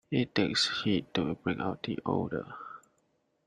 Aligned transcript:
It 0.09 0.33
takes 0.33 0.81
heat 0.81 1.13
to 1.13 1.35
bring 1.35 1.61
out 1.61 1.83
the 1.83 1.99
odor. 2.07 2.55